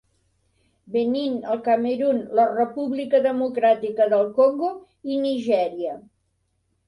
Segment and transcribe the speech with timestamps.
[0.93, 4.71] Benín, el Camerun, la República Democràtica del Congo
[5.11, 5.93] i Nigèria.